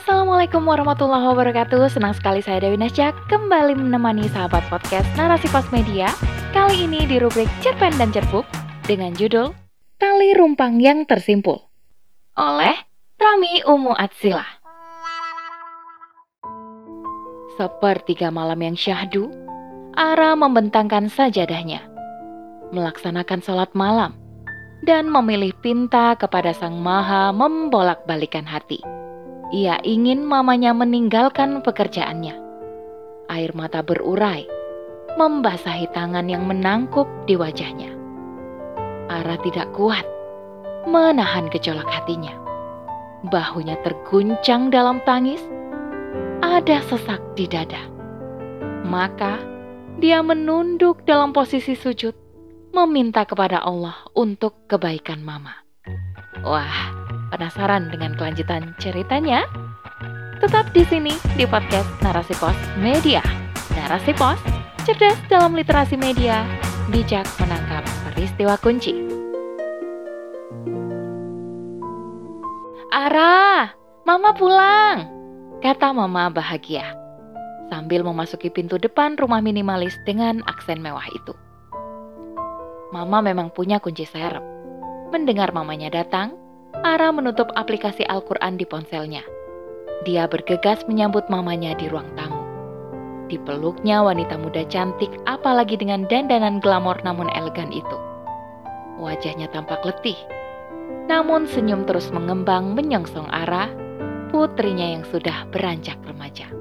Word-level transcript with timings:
Assalamualaikum 0.00 0.64
warahmatullahi 0.64 1.28
wabarakatuh. 1.28 1.92
Senang 1.92 2.16
sekali 2.16 2.40
saya 2.40 2.64
Dewi 2.64 2.80
Nasya 2.80 3.12
kembali 3.28 3.76
menemani 3.76 4.32
sahabat 4.32 4.64
podcast 4.72 5.04
Narasi 5.12 5.44
Pos 5.52 5.68
Media. 5.76 6.08
Kali 6.56 6.88
ini 6.88 7.04
di 7.04 7.20
rubrik 7.20 7.44
Cerpen 7.60 7.92
dan 8.00 8.08
Cerbuk 8.08 8.48
Dengan 8.88 9.12
judul 9.12 9.52
Tali 10.00 10.32
Rumpang 10.32 10.80
yang 10.80 11.04
Tersimpul 11.04 11.60
Oleh 12.32 12.80
Rami 13.20 13.60
Umu 13.68 13.92
Atsila. 13.92 14.40
Sepertiga 17.60 18.32
malam 18.32 18.56
yang 18.56 18.80
syahdu 18.80 19.28
Ara 20.00 20.32
membentangkan 20.32 21.12
sajadahnya 21.12 21.84
Melaksanakan 22.72 23.44
sholat 23.44 23.68
malam 23.76 24.16
dan 24.80 25.12
memilih 25.12 25.52
pinta 25.60 26.16
kepada 26.16 26.56
Sang 26.56 26.80
Maha 26.80 27.36
membolak-balikan 27.36 28.48
hati. 28.48 28.80
Ia 29.50 29.82
ingin 29.82 30.22
mamanya 30.22 30.70
meninggalkan 30.70 31.62
pekerjaannya. 31.66 32.38
Air 33.30 33.50
mata 33.54 33.82
berurai, 33.82 34.46
membasahi 35.18 35.90
tangan 35.90 36.30
yang 36.30 36.46
menangkup 36.46 37.06
di 37.26 37.34
wajahnya. 37.34 37.90
Ara 39.10 39.34
tidak 39.42 39.74
kuat 39.74 40.06
menahan 40.88 41.50
gejolak 41.52 41.88
hatinya. 41.88 42.32
Bahunya 43.26 43.76
terguncang 43.84 44.72
dalam 44.72 45.02
tangis, 45.04 45.42
ada 46.40 46.80
sesak 46.88 47.20
di 47.36 47.44
dada. 47.44 47.84
Maka 48.86 49.36
dia 50.00 50.24
menunduk 50.24 51.04
dalam 51.04 51.36
posisi 51.36 51.76
sujud, 51.76 52.16
meminta 52.72 53.28
kepada 53.28 53.60
Allah 53.60 54.08
untuk 54.16 54.64
kebaikan 54.64 55.20
mama. 55.20 55.52
Wah, 56.40 56.99
Penasaran 57.30 57.94
dengan 57.94 58.18
kelanjutan 58.18 58.74
ceritanya? 58.82 59.46
Tetap 60.42 60.74
di 60.74 60.82
sini 60.82 61.14
di 61.38 61.46
podcast 61.46 61.86
Narasi 62.02 62.34
Pos 62.42 62.58
Media. 62.82 63.22
Narasi 63.78 64.10
Pos, 64.18 64.36
cerdas 64.82 65.14
dalam 65.30 65.54
literasi 65.54 65.94
media, 65.94 66.42
bijak 66.90 67.22
menangkap 67.38 67.86
peristiwa 68.10 68.58
kunci. 68.58 68.98
Ara, 72.90 73.70
Mama 74.02 74.34
pulang, 74.34 75.06
kata 75.62 75.94
Mama 75.94 76.34
bahagia 76.34 76.98
sambil 77.70 78.02
memasuki 78.02 78.50
pintu 78.50 78.74
depan 78.74 79.14
rumah 79.14 79.38
minimalis 79.38 79.94
dengan 80.02 80.42
aksen 80.50 80.82
mewah 80.82 81.06
itu. 81.14 81.30
Mama 82.90 83.22
memang 83.22 83.54
punya 83.54 83.78
kunci 83.78 84.02
serep. 84.02 84.42
Mendengar 85.14 85.54
mamanya 85.54 85.94
datang, 85.94 86.34
Ara 86.70 87.10
menutup 87.10 87.50
aplikasi 87.58 88.06
Al-Quran 88.06 88.54
di 88.54 88.62
ponselnya. 88.62 89.26
Dia 90.06 90.30
bergegas 90.30 90.86
menyambut 90.86 91.26
mamanya 91.26 91.74
di 91.74 91.90
ruang 91.90 92.06
tamu. 92.14 92.46
Dipeluknya 93.26 94.06
wanita 94.06 94.38
muda 94.38 94.62
cantik 94.70 95.10
apalagi 95.26 95.74
dengan 95.74 96.06
dandanan 96.06 96.62
glamor 96.62 96.94
namun 97.02 97.26
elegan 97.34 97.74
itu. 97.74 97.96
Wajahnya 99.02 99.50
tampak 99.50 99.82
letih. 99.82 100.14
Namun 101.10 101.50
senyum 101.50 101.90
terus 101.90 102.06
mengembang 102.14 102.70
menyongsong 102.78 103.26
Ara, 103.34 103.66
putrinya 104.30 104.94
yang 104.94 105.02
sudah 105.10 105.50
beranjak 105.50 105.98
remaja. 106.06 106.54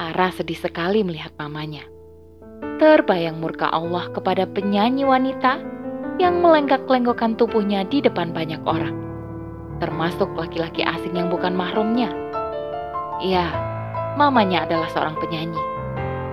Ara 0.00 0.32
sedih 0.32 0.56
sekali 0.56 1.04
melihat 1.04 1.36
mamanya. 1.36 1.84
Terbayang 2.80 3.36
murka 3.36 3.68
Allah 3.68 4.08
kepada 4.16 4.48
penyanyi 4.48 5.04
wanita 5.04 5.60
yang 6.16 6.40
melenggak-lenggokkan 6.40 7.36
tubuhnya 7.36 7.84
di 7.84 8.00
depan 8.00 8.32
banyak 8.32 8.64
orang 8.64 9.09
termasuk 9.80 10.28
laki-laki 10.36 10.84
asing 10.84 11.16
yang 11.16 11.32
bukan 11.32 11.56
mahramnya. 11.56 12.12
Ya, 13.24 13.48
mamanya 14.14 14.68
adalah 14.68 14.86
seorang 14.92 15.16
penyanyi, 15.18 15.60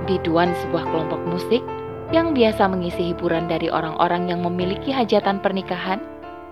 biduan 0.05 0.51
sebuah 0.67 0.83
kelompok 0.91 1.23
musik 1.25 1.63
yang 2.11 2.35
biasa 2.35 2.67
mengisi 2.67 3.11
hiburan 3.11 3.47
dari 3.47 3.71
orang-orang 3.71 4.31
yang 4.31 4.43
memiliki 4.43 4.91
hajatan 4.91 5.39
pernikahan 5.39 6.03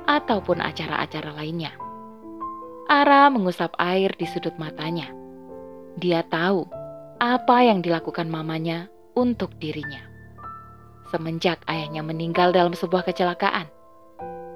ataupun 0.07 0.63
acara-acara 0.63 1.35
lainnya. 1.35 1.75
Ara 2.87 3.27
mengusap 3.31 3.75
air 3.79 4.11
di 4.15 4.27
sudut 4.27 4.55
matanya. 4.55 5.11
Dia 5.95 6.23
tahu 6.27 6.67
apa 7.19 7.63
yang 7.63 7.79
dilakukan 7.79 8.27
mamanya 8.27 8.91
untuk 9.15 9.55
dirinya. 9.59 10.03
Semenjak 11.09 11.63
ayahnya 11.71 12.03
meninggal 12.03 12.51
dalam 12.51 12.75
sebuah 12.75 13.07
kecelakaan, 13.07 13.71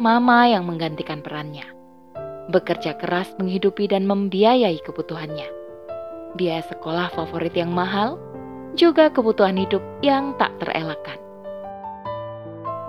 mama 0.03 0.51
yang 0.51 0.67
menggantikan 0.67 1.23
perannya 1.23 1.78
bekerja 2.49 2.97
keras 2.97 3.29
menghidupi 3.37 3.85
dan 3.85 4.09
membiayai 4.09 4.81
kebutuhannya. 4.81 5.45
Biaya 6.33 6.65
sekolah 6.65 7.13
favorit 7.13 7.53
yang 7.53 7.69
mahal, 7.69 8.17
juga 8.73 9.09
kebutuhan 9.09 9.57
hidup 9.57 9.81
yang 10.01 10.33
tak 10.41 10.53
terelakkan. 10.61 11.17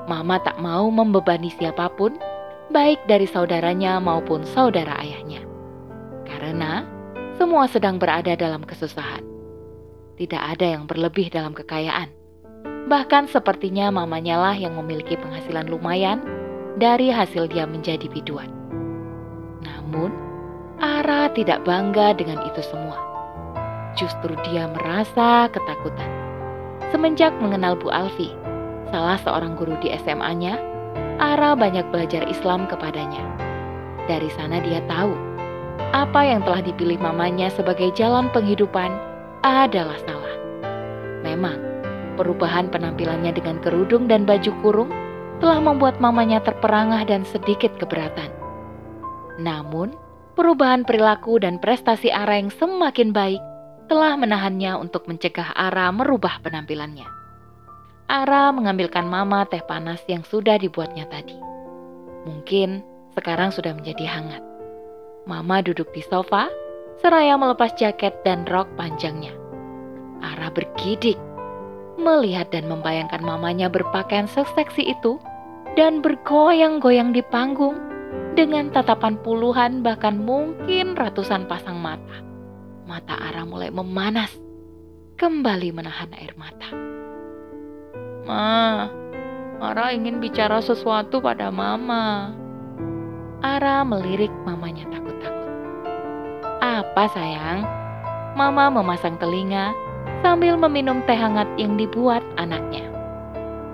Mama 0.08 0.40
tak 0.42 0.58
mau 0.58 0.88
membebani 0.90 1.52
siapa 1.54 1.92
pun, 1.94 2.16
baik 2.72 2.98
dari 3.06 3.28
saudaranya 3.28 4.00
maupun 4.02 4.42
saudara 4.42 4.96
ayahnya. 5.00 5.44
Karena 6.26 6.84
semua 7.38 7.68
sedang 7.70 7.96
berada 7.96 8.34
dalam 8.36 8.64
kesusahan. 8.66 9.24
Tidak 10.20 10.40
ada 10.40 10.76
yang 10.76 10.84
berlebih 10.84 11.32
dalam 11.32 11.56
kekayaan. 11.56 12.12
Bahkan 12.90 13.32
sepertinya 13.32 13.88
mamanya 13.88 14.36
lah 14.36 14.56
yang 14.58 14.76
memiliki 14.76 15.16
penghasilan 15.16 15.70
lumayan 15.70 16.20
dari 16.76 17.08
hasil 17.08 17.48
dia 17.48 17.64
menjadi 17.64 18.04
biduan. 18.10 18.59
Namun, 19.90 20.14
Ara 20.78 21.26
tidak 21.34 21.66
bangga 21.66 22.14
dengan 22.14 22.38
itu 22.46 22.62
semua. 22.62 22.94
Justru 23.98 24.38
dia 24.46 24.70
merasa 24.70 25.50
ketakutan. 25.50 26.06
Semenjak 26.94 27.34
mengenal 27.42 27.74
Bu 27.74 27.90
Alfi, 27.90 28.30
salah 28.94 29.18
seorang 29.18 29.58
guru 29.58 29.74
di 29.82 29.90
SMA-nya, 29.98 30.62
Ara 31.18 31.58
banyak 31.58 31.90
belajar 31.90 32.22
Islam 32.30 32.70
kepadanya. 32.70 33.26
Dari 34.06 34.30
sana 34.38 34.62
dia 34.62 34.78
tahu 34.86 35.10
apa 35.90 36.22
yang 36.22 36.46
telah 36.46 36.62
dipilih 36.62 37.02
mamanya 37.02 37.50
sebagai 37.50 37.90
jalan 37.98 38.30
penghidupan 38.30 38.94
adalah 39.42 39.98
salah. 40.06 40.38
Memang, 41.26 41.58
perubahan 42.14 42.70
penampilannya 42.70 43.34
dengan 43.34 43.58
kerudung 43.58 44.06
dan 44.06 44.22
baju 44.22 44.54
kurung 44.62 44.94
telah 45.42 45.58
membuat 45.58 45.98
mamanya 45.98 46.38
terperangah 46.38 47.02
dan 47.10 47.26
sedikit 47.26 47.74
keberatan. 47.74 48.39
Namun, 49.40 49.96
perubahan 50.36 50.84
perilaku 50.84 51.40
dan 51.40 51.56
prestasi 51.56 52.12
Ara 52.12 52.36
yang 52.36 52.52
semakin 52.52 53.16
baik 53.16 53.40
telah 53.88 54.14
menahannya 54.14 54.76
untuk 54.76 55.08
mencegah 55.08 55.56
Ara 55.56 55.88
merubah 55.90 56.38
penampilannya. 56.44 57.08
Ara 58.06 58.52
mengambilkan 58.52 59.08
mama 59.08 59.48
teh 59.48 59.64
panas 59.64 60.04
yang 60.06 60.22
sudah 60.22 60.60
dibuatnya 60.60 61.08
tadi. 61.08 61.34
Mungkin 62.28 62.84
sekarang 63.16 63.50
sudah 63.50 63.72
menjadi 63.72 64.06
hangat. 64.06 64.42
Mama 65.24 65.64
duduk 65.64 65.88
di 65.96 66.04
sofa, 66.04 66.52
seraya 67.00 67.34
melepas 67.40 67.72
jaket 67.80 68.12
dan 68.22 68.44
rok 68.50 68.68
panjangnya. 68.76 69.32
Ara 70.20 70.52
bergidik, 70.52 71.16
melihat 71.96 72.52
dan 72.52 72.68
membayangkan 72.68 73.24
mamanya 73.24 73.72
berpakaian 73.72 74.28
seseksi 74.28 74.92
itu 74.92 75.16
dan 75.78 76.02
bergoyang-goyang 76.04 77.14
di 77.14 77.22
panggung 77.30 77.78
dengan 78.38 78.70
tatapan 78.70 79.18
puluhan 79.20 79.82
bahkan 79.82 80.18
mungkin 80.18 80.94
ratusan 80.94 81.50
pasang 81.50 81.78
mata. 81.78 82.22
Mata 82.86 83.14
Ara 83.14 83.46
mulai 83.46 83.70
memanas, 83.70 84.34
kembali 85.14 85.70
menahan 85.70 86.10
air 86.18 86.34
mata. 86.34 86.70
Ma, 88.26 88.90
Ara 89.60 89.92
ingin 89.92 90.18
bicara 90.18 90.58
sesuatu 90.58 91.22
pada 91.22 91.52
Mama. 91.52 92.34
Ara 93.44 93.84
melirik 93.84 94.32
mamanya 94.48 94.88
takut-takut. 94.88 95.50
Apa 96.60 97.04
sayang? 97.12 97.64
Mama 98.34 98.72
memasang 98.72 99.20
telinga 99.20 99.76
sambil 100.24 100.56
meminum 100.56 101.04
teh 101.04 101.16
hangat 101.16 101.48
yang 101.60 101.76
dibuat 101.76 102.24
anaknya. 102.40 102.88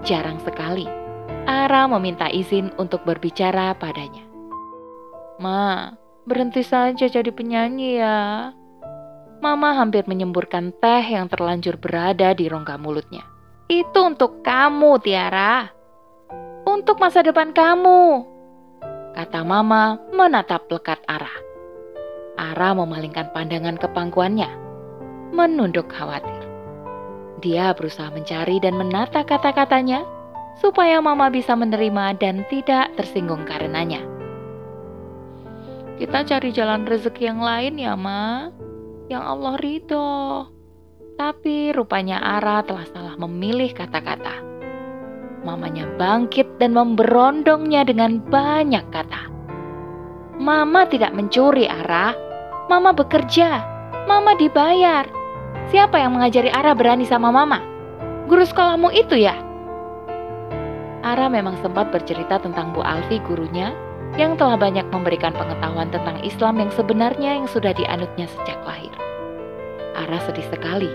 Jarang 0.06 0.38
sekali 0.42 0.86
Ara 1.46 1.86
meminta 1.86 2.26
izin 2.26 2.74
untuk 2.74 3.06
berbicara 3.06 3.70
padanya. 3.78 4.25
Ma, 5.36 5.92
berhenti 6.24 6.64
saja 6.64 7.06
jadi 7.06 7.28
penyanyi 7.28 8.00
ya. 8.00 8.50
Mama 9.44 9.76
hampir 9.76 10.08
menyemburkan 10.08 10.72
teh 10.80 11.04
yang 11.04 11.28
terlanjur 11.28 11.76
berada 11.76 12.32
di 12.32 12.48
rongga 12.48 12.80
mulutnya. 12.80 13.20
Itu 13.68 14.00
untuk 14.08 14.40
kamu, 14.40 14.96
Tiara. 15.04 15.68
Untuk 16.64 16.96
masa 16.96 17.20
depan 17.20 17.52
kamu. 17.52 18.24
Kata 19.12 19.44
Mama 19.44 20.00
menatap 20.08 20.66
lekat 20.72 21.04
Ara. 21.04 21.30
Ara 22.40 22.72
memalingkan 22.72 23.28
pandangan 23.36 23.76
ke 23.76 23.88
pangkuannya. 23.92 24.48
Menunduk 25.36 25.92
khawatir. 25.92 26.42
Dia 27.44 27.76
berusaha 27.76 28.08
mencari 28.08 28.56
dan 28.56 28.80
menata 28.80 29.20
kata-katanya 29.20 30.00
supaya 30.64 30.96
Mama 31.04 31.28
bisa 31.28 31.52
menerima 31.52 32.16
dan 32.16 32.40
tidak 32.48 32.88
tersinggung 32.96 33.44
karenanya. 33.44 34.15
Kita 35.96 36.28
cari 36.28 36.52
jalan 36.52 36.84
rezeki 36.84 37.22
yang 37.24 37.40
lain 37.40 37.80
ya, 37.80 37.96
Ma. 37.96 38.52
Yang 39.08 39.24
Allah 39.24 39.54
ridho. 39.56 40.12
Tapi 41.16 41.72
rupanya 41.72 42.20
Ara 42.20 42.60
telah 42.60 42.84
salah 42.92 43.16
memilih 43.16 43.72
kata-kata. 43.72 44.44
Mamanya 45.40 45.88
bangkit 45.96 46.60
dan 46.60 46.76
memberondongnya 46.76 47.88
dengan 47.88 48.20
banyak 48.20 48.84
kata. 48.92 49.32
Mama 50.36 50.84
tidak 50.84 51.16
mencuri, 51.16 51.64
Ara. 51.64 52.12
Mama 52.68 52.92
bekerja. 52.92 53.64
Mama 54.04 54.36
dibayar. 54.36 55.08
Siapa 55.72 55.96
yang 55.96 56.20
mengajari 56.20 56.52
Ara 56.52 56.76
berani 56.76 57.08
sama 57.08 57.32
Mama? 57.32 57.64
Guru 58.28 58.44
sekolahmu 58.44 58.92
itu 58.92 59.16
ya? 59.16 59.32
Ara 61.00 61.32
memang 61.32 61.56
sempat 61.64 61.88
bercerita 61.88 62.36
tentang 62.36 62.76
Bu 62.76 62.84
Alfi 62.84 63.16
gurunya 63.24 63.85
yang 64.14 64.38
telah 64.38 64.54
banyak 64.54 64.86
memberikan 64.94 65.34
pengetahuan 65.34 65.90
tentang 65.90 66.22
Islam 66.22 66.62
yang 66.62 66.70
sebenarnya 66.70 67.42
yang 67.42 67.46
sudah 67.50 67.74
dianutnya 67.74 68.30
sejak 68.30 68.62
lahir. 68.62 68.94
Ara 69.98 70.22
sedih 70.22 70.46
sekali 70.46 70.88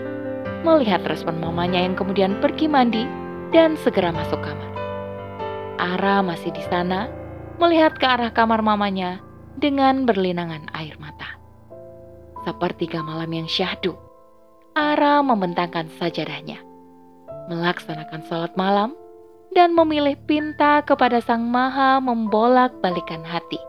melihat 0.64 1.04
respon 1.04 1.36
mamanya 1.36 1.84
yang 1.84 1.92
kemudian 1.92 2.40
pergi 2.40 2.66
mandi 2.70 3.04
dan 3.52 3.76
segera 3.76 4.08
masuk 4.08 4.40
kamar. 4.40 4.70
Ara 5.76 6.24
masih 6.24 6.54
di 6.54 6.62
sana 6.66 7.10
melihat 7.60 7.98
ke 7.98 8.06
arah 8.06 8.30
kamar 8.32 8.64
mamanya 8.64 9.20
dengan 9.58 10.08
berlinangan 10.08 10.70
air 10.72 10.96
mata. 10.96 11.36
Sepertiga 12.42 13.04
malam 13.04 13.30
yang 13.30 13.46
syahdu, 13.46 13.94
Ara 14.72 15.20
membentangkan 15.20 15.92
sajadahnya, 16.00 16.58
melaksanakan 17.52 18.24
sholat 18.24 18.56
malam, 18.56 18.96
dan 19.52 19.76
memilih 19.76 20.16
pinta 20.24 20.80
kepada 20.84 21.20
Sang 21.20 21.44
Maha 21.44 22.00
membolak-balikan 22.00 23.20
hati. 23.24 23.60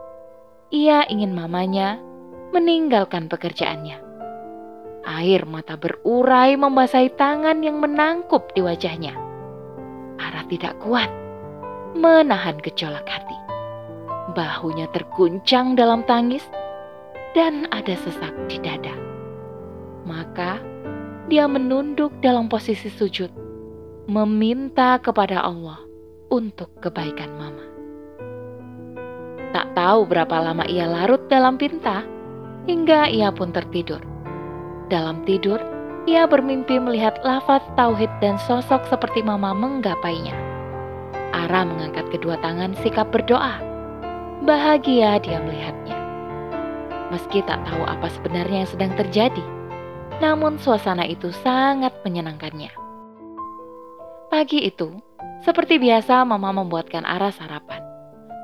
Ia 0.72 1.06
ingin 1.12 1.36
mamanya 1.36 2.00
meninggalkan 2.56 3.28
pekerjaannya. 3.28 4.00
Air 5.04 5.44
mata 5.44 5.76
berurai 5.76 6.56
membasahi 6.56 7.12
tangan 7.20 7.60
yang 7.60 7.84
menangkup 7.84 8.56
di 8.56 8.64
wajahnya. 8.64 9.12
Ara 10.16 10.48
tidak 10.48 10.80
kuat 10.80 11.12
menahan 11.94 12.58
gejolak 12.64 13.04
hati. 13.06 13.36
Bahunya 14.34 14.88
terguncang 14.96 15.76
dalam 15.76 16.08
tangis 16.08 16.42
dan 17.36 17.68
ada 17.76 17.94
sesak 18.00 18.32
di 18.48 18.58
dada. 18.64 18.96
Maka 20.08 20.64
dia 21.28 21.46
menunduk 21.52 22.16
dalam 22.24 22.48
posisi 22.48 22.88
sujud 22.88 23.30
meminta 24.04 25.00
kepada 25.00 25.40
Allah 25.40 25.80
untuk 26.28 26.68
kebaikan 26.84 27.32
Mama. 27.40 27.66
Tak 29.56 29.72
tahu 29.78 30.04
berapa 30.10 30.44
lama 30.44 30.68
ia 30.68 30.84
larut 30.84 31.24
dalam 31.32 31.56
pinta, 31.56 32.04
hingga 32.68 33.08
ia 33.08 33.32
pun 33.32 33.56
tertidur. 33.56 34.04
Dalam 34.92 35.24
tidur, 35.24 35.62
ia 36.04 36.28
bermimpi 36.28 36.84
melihat 36.84 37.16
lafaz 37.24 37.64
tauhid 37.80 38.12
dan 38.20 38.36
sosok 38.44 38.84
seperti 38.92 39.24
Mama 39.24 39.56
menggapainya. 39.56 40.36
Ara 41.32 41.64
mengangkat 41.64 42.12
kedua 42.12 42.36
tangan 42.44 42.76
sikap 42.84 43.08
berdoa. 43.08 43.64
Bahagia 44.44 45.16
dia 45.24 45.40
melihatnya. 45.40 45.96
Meski 47.08 47.40
tak 47.48 47.64
tahu 47.64 47.88
apa 47.88 48.12
sebenarnya 48.20 48.68
yang 48.68 48.72
sedang 48.74 48.92
terjadi, 49.00 49.46
namun 50.20 50.60
suasana 50.60 51.08
itu 51.08 51.32
sangat 51.40 51.96
menyenangkannya. 52.04 52.83
Pagi 54.34 54.66
itu, 54.66 54.90
seperti 55.46 55.78
biasa 55.78 56.26
mama 56.26 56.50
membuatkan 56.50 57.06
Ara 57.06 57.30
sarapan. 57.30 57.86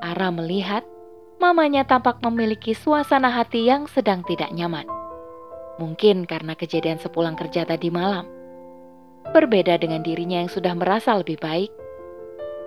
Ara 0.06 0.30
melihat 0.30 0.86
mamanya 1.42 1.82
tampak 1.82 2.22
memiliki 2.22 2.78
suasana 2.78 3.26
hati 3.26 3.66
yang 3.66 3.90
sedang 3.90 4.22
tidak 4.22 4.54
nyaman. 4.54 4.86
Mungkin 5.82 6.30
karena 6.30 6.54
kejadian 6.54 7.02
sepulang 7.02 7.34
kerja 7.34 7.66
tadi 7.66 7.90
malam. 7.90 8.22
Berbeda 9.34 9.82
dengan 9.82 10.06
dirinya 10.06 10.38
yang 10.38 10.46
sudah 10.46 10.78
merasa 10.78 11.10
lebih 11.18 11.42
baik, 11.42 11.74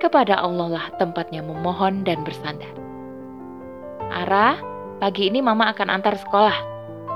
kepada 0.04 0.44
Allah 0.44 0.68
lah 0.76 0.86
tempatnya 1.00 1.40
memohon 1.48 2.04
dan 2.04 2.28
bersandar. 2.28 2.76
Ara, 4.12 4.60
pagi 5.00 5.32
ini 5.32 5.40
mama 5.40 5.72
akan 5.72 5.88
antar 5.96 6.20
sekolah. 6.20 6.60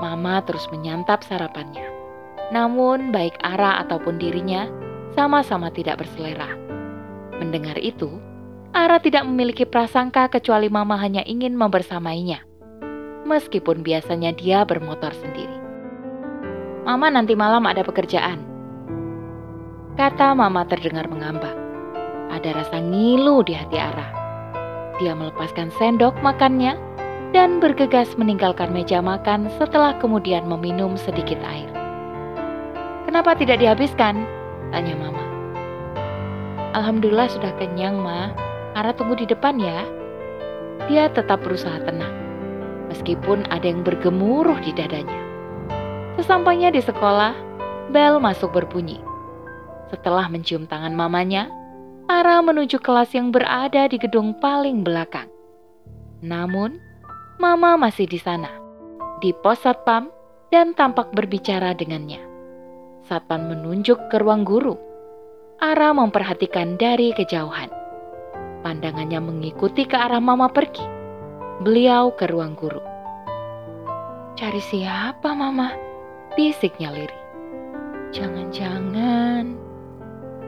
Mama 0.00 0.40
terus 0.48 0.72
menyantap 0.72 1.20
sarapannya. 1.20 1.84
Namun 2.48 3.12
baik 3.12 3.36
Ara 3.44 3.84
ataupun 3.84 4.16
dirinya 4.16 4.87
sama-sama 5.18 5.74
tidak 5.74 5.98
berselera. 5.98 6.46
Mendengar 7.42 7.74
itu, 7.82 8.06
Ara 8.70 9.02
tidak 9.02 9.26
memiliki 9.26 9.66
prasangka 9.66 10.30
kecuali 10.30 10.70
Mama 10.70 10.94
hanya 10.94 11.26
ingin 11.26 11.58
membersamainya. 11.58 12.46
Meskipun 13.26 13.82
biasanya 13.82 14.30
dia 14.38 14.62
bermotor 14.62 15.10
sendiri. 15.18 15.58
Mama 16.86 17.10
nanti 17.10 17.34
malam 17.34 17.66
ada 17.66 17.82
pekerjaan. 17.82 18.46
Kata 19.98 20.38
Mama 20.38 20.62
terdengar 20.70 21.10
mengambang. 21.10 21.58
Ada 22.30 22.54
rasa 22.54 22.78
ngilu 22.78 23.42
di 23.42 23.58
hati 23.58 23.74
Ara. 23.74 24.14
Dia 25.02 25.18
melepaskan 25.18 25.74
sendok 25.82 26.14
makannya 26.22 26.78
dan 27.34 27.58
bergegas 27.58 28.14
meninggalkan 28.14 28.70
meja 28.70 29.02
makan 29.02 29.50
setelah 29.58 29.98
kemudian 29.98 30.46
meminum 30.46 30.94
sedikit 30.94 31.42
air. 31.42 31.66
Kenapa 33.10 33.34
tidak 33.34 33.58
dihabiskan? 33.58 34.37
Tanya 34.68 34.94
mama. 34.94 35.24
Alhamdulillah 36.76 37.32
sudah 37.32 37.52
kenyang, 37.56 37.96
Ma. 37.98 38.30
Ara 38.76 38.92
tunggu 38.92 39.16
di 39.16 39.24
depan 39.24 39.56
ya. 39.56 39.82
Dia 40.86 41.08
tetap 41.10 41.42
berusaha 41.42 41.80
tenang, 41.82 42.12
meskipun 42.92 43.48
ada 43.48 43.66
yang 43.66 43.82
bergemuruh 43.82 44.60
di 44.62 44.70
dadanya. 44.76 45.20
Sesampainya 46.20 46.70
di 46.70 46.84
sekolah, 46.84 47.34
bel 47.90 48.20
masuk 48.20 48.52
berbunyi. 48.52 49.00
Setelah 49.88 50.28
mencium 50.28 50.68
tangan 50.68 50.92
mamanya, 50.92 51.48
Ara 52.08 52.40
menuju 52.44 52.80
kelas 52.80 53.12
yang 53.12 53.32
berada 53.32 53.88
di 53.88 53.96
gedung 53.96 54.36
paling 54.40 54.84
belakang. 54.84 55.28
Namun, 56.20 56.80
Mama 57.38 57.78
masih 57.78 58.10
di 58.10 58.18
sana, 58.18 58.50
di 59.22 59.30
pos 59.30 59.62
satpam, 59.62 60.10
dan 60.50 60.74
tampak 60.74 61.14
berbicara 61.14 61.70
dengannya. 61.70 62.27
Satpan 63.08 63.48
menunjuk 63.48 64.12
ke 64.12 64.20
ruang 64.20 64.44
guru. 64.44 64.76
Ara 65.64 65.96
memperhatikan 65.96 66.76
dari 66.76 67.16
kejauhan. 67.16 67.72
Pandangannya 68.60 69.16
mengikuti 69.24 69.88
ke 69.88 69.96
arah 69.96 70.20
mama 70.20 70.52
pergi. 70.52 70.84
Beliau 71.64 72.12
ke 72.12 72.28
ruang 72.28 72.52
guru. 72.52 72.84
Cari 74.36 74.60
siapa 74.60 75.32
mama? 75.32 75.72
Bisiknya 76.36 76.92
Liri. 76.92 77.20
Jangan-jangan. 78.12 79.56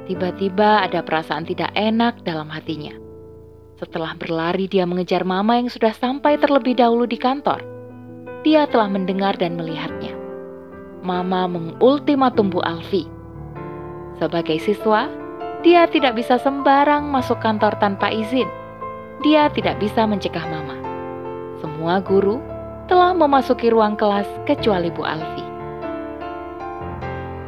Tiba-tiba 0.05 0.85
ada 0.85 1.01
perasaan 1.01 1.49
tidak 1.49 1.73
enak 1.73 2.21
dalam 2.29 2.53
hatinya. 2.53 2.93
Setelah 3.81 4.13
berlari 4.21 4.69
dia 4.69 4.85
mengejar 4.85 5.25
mama 5.25 5.57
yang 5.57 5.73
sudah 5.73 5.97
sampai 5.97 6.37
terlebih 6.37 6.77
dahulu 6.77 7.09
di 7.09 7.17
kantor. 7.17 7.65
Dia 8.45 8.69
telah 8.69 8.89
mendengar 8.89 9.37
dan 9.37 9.57
melihatnya. 9.57 10.00
Mama 11.01 11.49
mengultimatum 11.49 12.53
Bu 12.53 12.61
Alfi. 12.61 13.09
Sebagai 14.21 14.61
siswa, 14.61 15.09
dia 15.65 15.89
tidak 15.89 16.21
bisa 16.21 16.37
sembarang 16.37 17.09
masuk 17.09 17.41
kantor 17.41 17.73
tanpa 17.81 18.13
izin. 18.13 18.45
Dia 19.25 19.49
tidak 19.49 19.81
bisa 19.81 20.05
mencegah 20.05 20.45
Mama. 20.45 20.77
Semua 21.65 22.05
guru 22.05 22.41
telah 22.85 23.17
memasuki 23.17 23.73
ruang 23.73 23.97
kelas 23.97 24.29
kecuali 24.45 24.93
Bu 24.93 25.01
Alfi. 25.01 25.45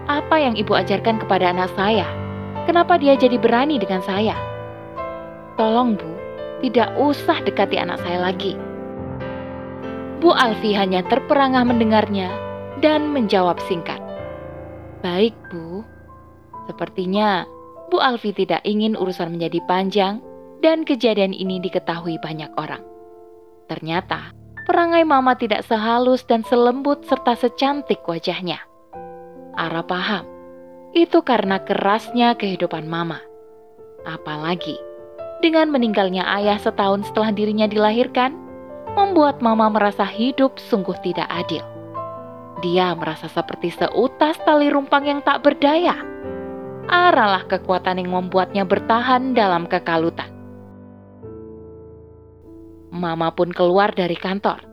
Apa 0.09 0.37
yang 0.41 0.57
ibu 0.57 0.73
ajarkan 0.73 1.21
kepada 1.21 1.53
anak 1.53 1.69
saya? 1.77 2.09
Kenapa 2.65 2.97
dia 2.97 3.17
jadi 3.21 3.37
berani 3.37 3.77
dengan 3.77 4.01
saya? 4.01 4.37
Tolong 5.61 6.01
Bu, 6.01 6.13
tidak 6.65 6.97
usah 6.97 7.45
dekati 7.45 7.77
anak 7.77 8.01
saya 8.01 8.33
lagi. 8.33 8.57
Bu 10.25 10.33
Alfi 10.33 10.73
hanya 10.73 11.05
terperangah 11.05 11.69
mendengarnya 11.69 12.52
dan 12.83 13.15
menjawab 13.15 13.57
singkat. 13.71 14.03
Baik, 15.01 15.33
Bu. 15.49 15.87
Sepertinya 16.67 17.47
Bu 17.89 18.03
Alfi 18.03 18.35
tidak 18.35 18.61
ingin 18.67 18.99
urusan 18.99 19.33
menjadi 19.39 19.63
panjang 19.71 20.19
dan 20.63 20.83
kejadian 20.83 21.35
ini 21.35 21.63
diketahui 21.63 22.19
banyak 22.23 22.51
orang. 22.59 22.83
Ternyata, 23.71 24.35
perangai 24.67 25.03
Mama 25.07 25.39
tidak 25.39 25.67
sehalus 25.67 26.27
dan 26.27 26.43
selembut 26.47 27.07
serta 27.07 27.39
secantik 27.39 28.03
wajahnya. 28.07 28.63
Ara 29.59 29.83
paham, 29.83 30.27
itu 30.95 31.23
karena 31.23 31.63
kerasnya 31.63 32.39
kehidupan 32.39 32.87
Mama. 32.87 33.19
Apalagi, 34.07 34.79
dengan 35.43 35.71
meninggalnya 35.71 36.23
ayah 36.39 36.59
setahun 36.59 37.11
setelah 37.11 37.35
dirinya 37.35 37.67
dilahirkan, 37.67 38.35
membuat 38.95 39.43
Mama 39.43 39.67
merasa 39.67 40.07
hidup 40.07 40.57
sungguh 40.57 40.95
tidak 41.03 41.27
adil. 41.27 41.72
Dia 42.61 42.93
merasa 42.93 43.31
seperti 43.33 43.73
seutas 43.73 44.37
tali 44.45 44.69
rumpang 44.69 45.09
yang 45.09 45.21
tak 45.25 45.41
berdaya. 45.41 45.97
Aralah 46.91 47.49
kekuatan 47.49 48.03
yang 48.03 48.13
membuatnya 48.13 48.69
bertahan 48.69 49.33
dalam 49.33 49.65
kekalutan. 49.65 50.29
Mama 52.93 53.33
pun 53.33 53.49
keluar 53.49 53.97
dari 53.97 54.19
kantor. 54.19 54.69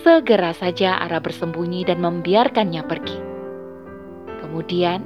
segera 0.00 0.56
saja 0.56 0.96
Ara 0.96 1.20
bersembunyi 1.20 1.84
dan 1.84 2.00
membiarkannya 2.00 2.82
pergi. 2.88 3.18
Kemudian, 4.40 5.04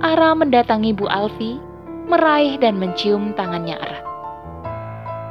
Ara 0.00 0.32
mendatangi 0.32 0.96
Bu 0.96 1.04
Alfi, 1.04 1.60
meraih 2.08 2.56
dan 2.56 2.80
mencium 2.80 3.36
tangannya 3.36 3.76
erat. 3.76 4.06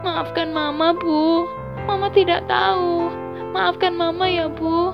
Maafkan 0.05 0.53
Mama, 0.53 0.93
Bu. 0.93 1.49
Mama 1.89 2.13
tidak 2.13 2.45
tahu. 2.45 3.09
Maafkan 3.55 3.97
Mama 3.97 4.29
ya, 4.29 4.45
Bu. 4.51 4.93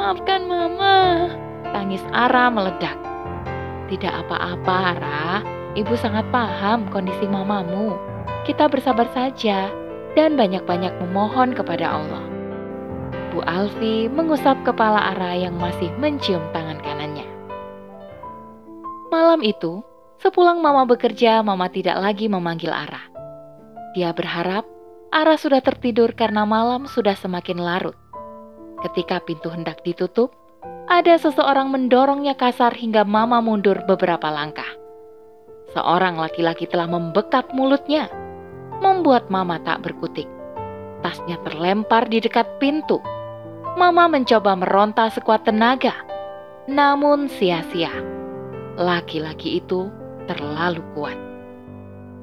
Maafkan 0.00 0.48
Mama. 0.48 1.28
Tangis 1.76 2.00
Ara 2.08 2.48
meledak. 2.48 2.96
Tidak 3.92 4.08
apa-apa, 4.08 4.96
Ara. 4.96 5.44
Ibu 5.76 5.92
sangat 5.92 6.24
paham 6.32 6.88
kondisi 6.88 7.28
mamamu. 7.28 8.00
Kita 8.48 8.64
bersabar 8.72 9.04
saja 9.12 9.68
dan 10.16 10.40
banyak-banyak 10.40 10.96
memohon 11.04 11.52
kepada 11.52 12.00
Allah. 12.00 12.24
Bu 13.36 13.44
Alfi 13.44 14.08
mengusap 14.08 14.64
kepala 14.64 15.12
Ara 15.12 15.36
yang 15.36 15.60
masih 15.60 15.92
mencium 16.00 16.40
tangan 16.56 16.80
kanannya. 16.80 17.28
Malam 19.12 19.44
itu, 19.44 19.84
sepulang 20.16 20.64
Mama 20.64 20.88
bekerja, 20.88 21.44
Mama 21.44 21.68
tidak 21.68 22.00
lagi 22.00 22.24
memanggil 22.24 22.72
Ara. 22.72 23.04
Dia 23.92 24.16
berharap 24.16 24.64
Ara 25.12 25.36
sudah 25.36 25.60
tertidur 25.60 26.16
karena 26.16 26.48
malam 26.48 26.88
sudah 26.88 27.12
semakin 27.20 27.60
larut. 27.60 27.99
Ketika 28.80 29.20
pintu 29.20 29.52
hendak 29.52 29.84
ditutup, 29.84 30.32
ada 30.88 31.20
seseorang 31.20 31.68
mendorongnya 31.68 32.32
kasar 32.32 32.72
hingga 32.72 33.04
Mama 33.04 33.44
mundur 33.44 33.84
beberapa 33.84 34.32
langkah. 34.32 34.68
Seorang 35.76 36.16
laki-laki 36.16 36.64
telah 36.64 36.88
membekap 36.88 37.52
mulutnya, 37.52 38.08
membuat 38.80 39.28
Mama 39.28 39.60
tak 39.60 39.84
berkutik. 39.84 40.26
Tasnya 41.04 41.36
terlempar 41.44 42.08
di 42.08 42.24
dekat 42.24 42.56
pintu. 42.56 42.98
Mama 43.76 44.08
mencoba 44.08 44.56
meronta 44.56 45.12
sekuat 45.12 45.44
tenaga, 45.44 45.94
namun 46.64 47.28
sia-sia. 47.28 47.92
Laki-laki 48.80 49.60
itu 49.60 49.92
terlalu 50.24 50.80
kuat. 50.96 51.16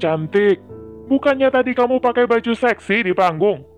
Cantik, 0.02 0.58
bukannya 1.06 1.54
tadi 1.54 1.78
kamu 1.78 2.02
pakai 2.02 2.26
baju 2.26 2.54
seksi 2.54 3.06
di 3.06 3.14
panggung? 3.14 3.77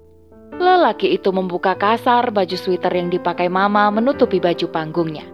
Lelaki 0.58 1.13
itu 1.13 1.29
membuka 1.29 1.77
kasar 1.77 2.34
baju 2.34 2.58
sweater 2.58 2.89
yang 2.89 3.13
dipakai 3.13 3.46
Mama 3.46 3.94
menutupi 3.94 4.41
baju 4.41 4.65
panggungnya. 4.74 5.29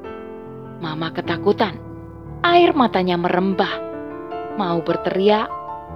Mama 0.83 1.15
ketakutan. 1.15 1.79
Air 2.43 2.75
matanya 2.75 3.15
merembah. 3.15 3.71
Mau 4.59 4.83
berteriak, 4.83 5.47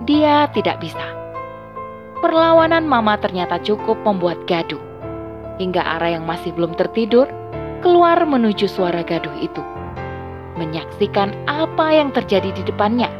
dia 0.07 0.47
tidak 0.55 0.79
bisa. 0.79 1.03
Perlawanan 2.23 2.87
Mama 2.87 3.19
ternyata 3.19 3.59
cukup 3.59 3.99
membuat 4.07 4.43
gaduh. 4.47 4.79
Hingga 5.59 5.83
arah 5.99 6.15
yang 6.15 6.23
masih 6.23 6.55
belum 6.55 6.79
tertidur 6.79 7.27
keluar 7.83 8.23
menuju 8.23 8.67
suara 8.71 9.03
gaduh 9.03 9.35
itu. 9.39 9.63
Menyaksikan 10.55 11.35
apa 11.47 11.95
yang 11.95 12.11
terjadi 12.15 12.51
di 12.55 12.63
depannya. 12.63 13.11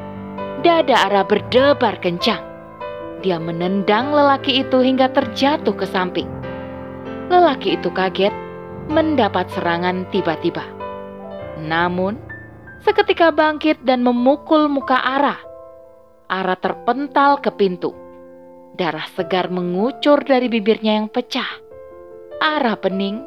Dada 0.63 1.07
arah 1.07 1.23
berdebar 1.23 1.99
kencang. 2.03 2.48
Dia 3.19 3.35
menendang 3.35 4.15
lelaki 4.15 4.63
itu 4.63 4.79
hingga 4.79 5.11
terjatuh 5.11 5.75
ke 5.75 5.83
samping. 5.83 6.29
Lelaki 7.27 7.75
itu 7.75 7.91
kaget 7.91 8.31
mendapat 8.87 9.51
serangan 9.51 10.07
tiba-tiba. 10.09 10.63
Namun, 11.59 12.15
seketika 12.81 13.29
bangkit 13.29 13.83
dan 13.83 14.01
memukul 14.01 14.71
muka 14.71 14.97
Ara. 14.97 15.35
Ara 16.31 16.55
terpental 16.55 17.43
ke 17.43 17.51
pintu. 17.51 17.91
Darah 18.79 19.05
segar 19.11 19.51
mengucur 19.51 20.23
dari 20.23 20.47
bibirnya 20.47 21.03
yang 21.03 21.11
pecah. 21.11 21.59
Ara 22.39 22.79
pening, 22.79 23.19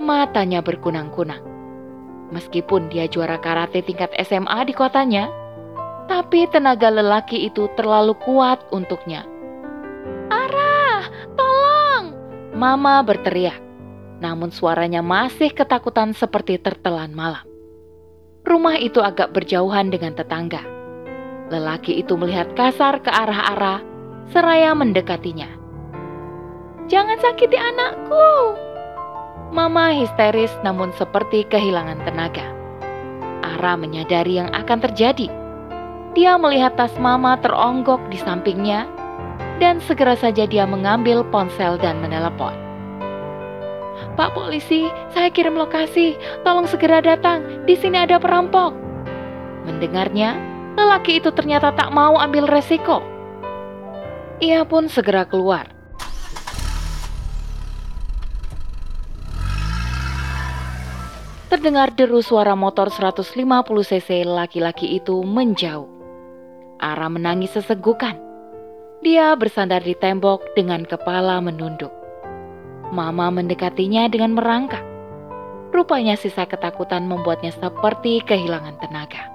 matanya 0.00 0.64
berkunang-kunang. 0.64 1.44
Meskipun 2.32 2.88
dia 2.88 3.04
juara 3.04 3.36
karate 3.36 3.84
tingkat 3.84 4.08
SMA 4.24 4.64
di 4.64 4.72
kotanya, 4.72 5.28
tapi 6.08 6.48
tenaga 6.48 6.88
lelaki 6.88 7.46
itu 7.46 7.68
terlalu 7.76 8.16
kuat 8.24 8.64
untuknya. 8.72 9.28
Ara, 10.32 11.04
tolong! 11.36 12.16
Mama 12.56 13.04
berteriak, 13.04 13.60
namun 14.18 14.48
suaranya 14.48 15.04
masih 15.04 15.52
ketakutan 15.52 16.16
seperti 16.16 16.56
tertelan 16.56 17.12
malam. 17.12 17.44
Rumah 18.48 18.80
itu 18.80 19.04
agak 19.04 19.36
berjauhan 19.36 19.92
dengan 19.92 20.16
tetangga. 20.16 20.64
Lelaki 21.52 22.00
itu 22.00 22.16
melihat 22.16 22.56
kasar 22.56 23.04
ke 23.04 23.12
arah 23.12 23.52
Ara, 23.52 23.76
seraya 24.32 24.72
mendekatinya. 24.72 25.48
Jangan 26.88 27.20
sakiti 27.20 27.56
anakku! 27.60 28.56
Mama 29.52 29.92
histeris 29.92 30.52
namun 30.64 30.92
seperti 30.96 31.44
kehilangan 31.48 32.00
tenaga. 32.04 32.48
Ara 33.44 33.76
menyadari 33.76 34.40
yang 34.40 34.52
akan 34.52 34.80
terjadi 34.80 35.28
dia 36.18 36.34
melihat 36.34 36.74
tas 36.74 36.90
mama 36.98 37.38
teronggok 37.38 38.02
di 38.10 38.18
sampingnya, 38.18 38.90
dan 39.62 39.78
segera 39.78 40.18
saja 40.18 40.50
dia 40.50 40.66
mengambil 40.66 41.22
ponsel 41.30 41.78
dan 41.78 42.02
menelepon. 42.02 42.50
Pak 44.18 44.34
polisi, 44.34 44.90
saya 45.14 45.30
kirim 45.30 45.54
lokasi. 45.54 46.18
Tolong 46.42 46.66
segera 46.66 46.98
datang. 46.98 47.62
Di 47.70 47.78
sini 47.78 48.02
ada 48.02 48.18
perampok. 48.18 48.74
Mendengarnya, 49.62 50.34
lelaki 50.74 51.22
itu 51.22 51.30
ternyata 51.30 51.70
tak 51.70 51.94
mau 51.94 52.18
ambil 52.18 52.50
resiko. 52.50 52.98
Ia 54.42 54.66
pun 54.66 54.90
segera 54.90 55.22
keluar. 55.22 55.70
Terdengar 61.46 61.94
deru 61.94 62.26
suara 62.26 62.58
motor 62.58 62.90
150 62.90 63.22
cc 63.86 64.26
laki-laki 64.26 64.98
itu 64.98 65.22
menjauh. 65.22 65.97
Ara 66.78 67.10
menangis 67.10 67.58
sesegukan. 67.58 68.14
Dia 69.02 69.34
bersandar 69.34 69.82
di 69.82 69.98
tembok 69.98 70.54
dengan 70.54 70.86
kepala 70.86 71.42
menunduk. 71.42 71.90
Mama 72.94 73.34
mendekatinya 73.34 74.06
dengan 74.06 74.38
merangkak. 74.38 74.82
Rupanya 75.74 76.14
sisa 76.14 76.46
ketakutan 76.46 77.10
membuatnya 77.10 77.50
seperti 77.50 78.22
kehilangan 78.22 78.78
tenaga. 78.78 79.26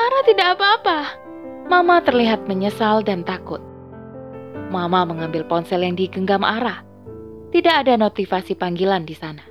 Ara 0.00 0.20
tidak 0.24 0.56
apa-apa. 0.56 0.98
Mama 1.68 2.00
terlihat 2.00 2.48
menyesal 2.48 3.04
dan 3.04 3.28
takut. 3.28 3.60
Mama 4.72 5.04
mengambil 5.04 5.44
ponsel 5.44 5.84
yang 5.84 5.94
digenggam 6.00 6.40
Ara. 6.40 6.80
Tidak 7.52 7.86
ada 7.86 8.00
notifikasi 8.00 8.56
panggilan 8.56 9.04
di 9.04 9.14
sana. 9.14 9.44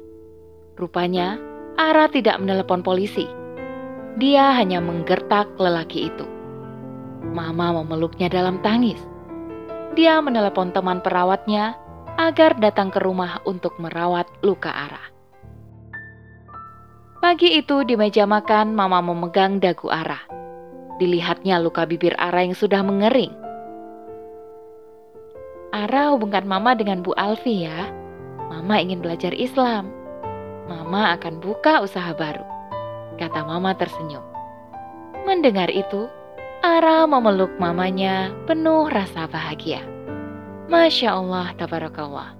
Rupanya, 0.76 1.38
Ara 1.78 2.10
tidak 2.10 2.42
menelepon 2.42 2.82
polisi. 2.82 3.30
Dia 4.18 4.58
hanya 4.58 4.82
menggertak 4.82 5.56
lelaki 5.62 6.10
itu. 6.10 6.38
Mama 7.22 7.84
memeluknya 7.84 8.32
dalam 8.32 8.64
tangis. 8.64 9.00
Dia 9.94 10.24
menelepon 10.24 10.72
teman 10.72 11.04
perawatnya 11.04 11.76
agar 12.20 12.56
datang 12.60 12.92
ke 12.92 13.00
rumah 13.00 13.44
untuk 13.44 13.76
merawat 13.80 14.28
luka 14.44 14.72
Ara. 14.72 15.04
Pagi 17.20 17.60
itu 17.60 17.84
di 17.84 18.00
meja 18.00 18.24
makan, 18.24 18.72
Mama 18.72 19.04
memegang 19.04 19.60
dagu 19.60 19.92
Ara. 19.92 20.24
Dilihatnya 21.00 21.60
luka 21.60 21.84
bibir 21.84 22.16
Ara 22.16 22.48
yang 22.48 22.56
sudah 22.56 22.80
mengering. 22.80 23.36
Ara 25.76 26.16
hubungkan 26.16 26.48
Mama 26.48 26.76
dengan 26.80 27.04
Bu 27.04 27.12
Alfi 27.20 27.68
ya. 27.68 27.92
Mama 28.48 28.80
ingin 28.80 29.04
belajar 29.04 29.36
Islam. 29.36 29.92
Mama 30.72 31.16
akan 31.20 31.44
buka 31.44 31.84
usaha 31.84 32.16
baru. 32.16 32.44
Kata 33.20 33.44
Mama 33.44 33.76
tersenyum. 33.76 34.24
Mendengar 35.28 35.68
itu, 35.70 36.08
Ara 36.60 37.08
memeluk 37.08 37.56
mamanya 37.56 38.36
penuh 38.44 38.92
rasa 38.92 39.32
bahagia. 39.32 39.80
Masya 40.68 41.16
Allah, 41.16 41.56
tabarakallah. 41.56 42.36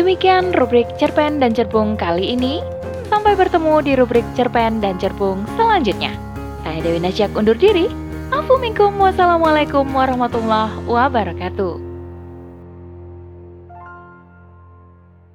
Demikian 0.00 0.56
rubrik 0.56 0.88
cerpen 0.96 1.44
dan 1.44 1.52
cerbung 1.52 1.92
kali 2.00 2.32
ini. 2.32 2.64
Sampai 3.12 3.36
bertemu 3.36 3.84
di 3.84 3.92
rubrik 4.00 4.24
cerpen 4.32 4.80
dan 4.80 4.96
cerbung 4.96 5.44
selanjutnya. 5.60 6.16
Saya 6.64 6.80
Dewi 6.80 7.04
Nasyak 7.04 7.36
undur 7.36 7.52
diri. 7.52 7.84
Afu 8.32 8.56
minkum 8.56 8.96
wassalamualaikum 8.96 9.92
warahmatullahi 9.92 10.80
wabarakatuh. 10.88 11.93